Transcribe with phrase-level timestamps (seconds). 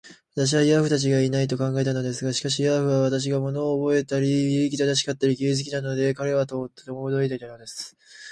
[0.35, 2.33] 私をヤーフにちがいない、と考えていたのです。
[2.33, 7.95] しかし、ヤーフの私が物をおぼえたり、礼儀正しかったり、綺麗好きなので、彼はとても驚いたらしいのです。